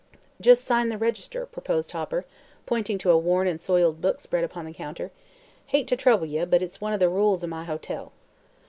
"Jest 0.41 0.63
sign 0.65 0.89
the 0.89 0.97
register," 0.97 1.45
proposed 1.45 1.91
Hopper, 1.91 2.25
pointing 2.65 2.97
to 2.97 3.11
a 3.11 3.17
worn 3.19 3.47
and 3.47 3.61
soiled 3.61 4.01
book 4.01 4.19
spread 4.19 4.43
upon 4.43 4.65
the 4.65 4.73
counter. 4.73 5.11
"Hate 5.67 5.87
to 5.89 5.95
trouble 5.95 6.25
ye, 6.25 6.43
but 6.45 6.63
it's 6.63 6.81
one 6.81 6.93
o' 6.93 6.97
the 6.97 7.07
rules 7.07 7.43
o' 7.43 7.47
my 7.47 7.65
hotel." 7.65 8.11